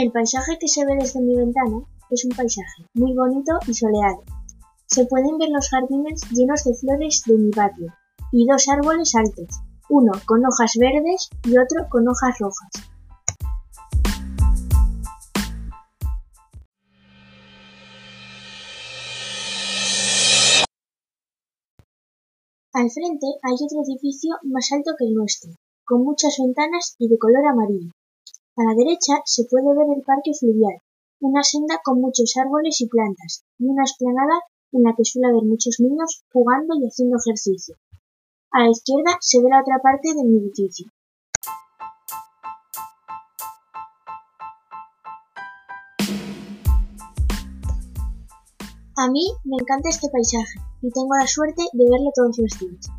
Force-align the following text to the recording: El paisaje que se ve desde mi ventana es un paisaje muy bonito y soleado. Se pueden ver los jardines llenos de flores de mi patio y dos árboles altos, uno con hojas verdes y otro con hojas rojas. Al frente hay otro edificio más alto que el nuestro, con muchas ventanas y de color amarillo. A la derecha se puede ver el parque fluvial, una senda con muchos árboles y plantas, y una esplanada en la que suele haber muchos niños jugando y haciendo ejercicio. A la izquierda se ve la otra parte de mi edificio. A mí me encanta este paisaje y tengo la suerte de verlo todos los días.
El 0.00 0.12
paisaje 0.12 0.56
que 0.60 0.68
se 0.68 0.86
ve 0.86 0.94
desde 0.94 1.20
mi 1.20 1.34
ventana 1.34 1.80
es 2.08 2.24
un 2.24 2.30
paisaje 2.30 2.86
muy 2.94 3.16
bonito 3.16 3.58
y 3.66 3.74
soleado. 3.74 4.22
Se 4.86 5.04
pueden 5.06 5.38
ver 5.38 5.48
los 5.50 5.68
jardines 5.68 6.22
llenos 6.30 6.62
de 6.62 6.72
flores 6.74 7.24
de 7.26 7.36
mi 7.36 7.50
patio 7.50 7.92
y 8.30 8.46
dos 8.46 8.68
árboles 8.68 9.12
altos, 9.16 9.48
uno 9.90 10.12
con 10.24 10.46
hojas 10.46 10.74
verdes 10.78 11.28
y 11.42 11.58
otro 11.58 11.88
con 11.90 12.06
hojas 12.06 12.38
rojas. 12.38 12.70
Al 22.72 22.88
frente 22.88 23.26
hay 23.42 23.54
otro 23.54 23.82
edificio 23.82 24.36
más 24.44 24.70
alto 24.70 24.92
que 24.96 25.06
el 25.06 25.14
nuestro, 25.14 25.50
con 25.84 26.04
muchas 26.04 26.36
ventanas 26.38 26.94
y 27.00 27.08
de 27.08 27.18
color 27.18 27.44
amarillo. 27.44 27.90
A 28.58 28.64
la 28.64 28.74
derecha 28.74 29.22
se 29.24 29.44
puede 29.44 29.68
ver 29.72 29.86
el 29.96 30.02
parque 30.02 30.32
fluvial, 30.34 30.82
una 31.20 31.44
senda 31.44 31.78
con 31.84 32.00
muchos 32.00 32.34
árboles 32.36 32.80
y 32.80 32.88
plantas, 32.88 33.44
y 33.56 33.66
una 33.66 33.84
esplanada 33.84 34.42
en 34.72 34.82
la 34.82 34.96
que 34.96 35.04
suele 35.04 35.28
haber 35.28 35.44
muchos 35.44 35.76
niños 35.78 36.24
jugando 36.32 36.74
y 36.74 36.88
haciendo 36.88 37.18
ejercicio. 37.24 37.76
A 38.50 38.64
la 38.64 38.70
izquierda 38.70 39.16
se 39.20 39.38
ve 39.38 39.48
la 39.48 39.60
otra 39.60 39.78
parte 39.80 40.08
de 40.12 40.24
mi 40.24 40.38
edificio. 40.38 40.90
A 48.96 49.08
mí 49.08 49.22
me 49.44 49.56
encanta 49.60 49.88
este 49.88 50.08
paisaje 50.10 50.58
y 50.82 50.90
tengo 50.90 51.14
la 51.14 51.28
suerte 51.28 51.62
de 51.72 51.84
verlo 51.88 52.10
todos 52.12 52.36
los 52.38 52.58
días. 52.58 52.90